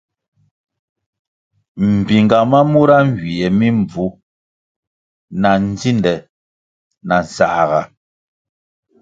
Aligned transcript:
Mbpinga 1.93 2.37
ma 2.51 2.59
mura 2.71 2.97
nywie 3.09 3.47
mi 3.57 3.67
mbvu 3.77 4.05
na 5.41 5.51
ndzinde 5.63 6.13
na 7.07 7.17
nsãhga. 7.25 7.81